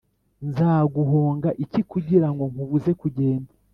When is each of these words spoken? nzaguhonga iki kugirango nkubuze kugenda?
nzaguhonga 0.47 1.49
iki 1.63 1.81
kugirango 1.91 2.43
nkubuze 2.51 2.91
kugenda? 3.01 3.51